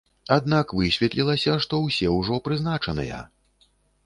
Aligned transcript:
Аднак 0.35 0.71
высветлілася, 0.79 1.53
што 1.67 1.83
ўсе 1.85 2.07
ўжо 2.17 2.41
прызначаныя! 2.49 3.23